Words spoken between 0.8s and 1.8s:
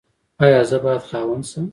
باید خاوند شم؟